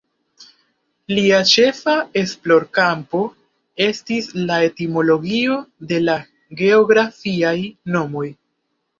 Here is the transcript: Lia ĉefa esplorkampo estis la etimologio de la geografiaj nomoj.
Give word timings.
Lia 1.17 1.39
ĉefa 1.49 1.91
esplorkampo 2.21 3.19
estis 3.87 4.29
la 4.51 4.57
etimologio 4.69 5.57
de 5.91 5.99
la 6.07 6.15
geografiaj 6.63 7.53
nomoj. 7.97 8.25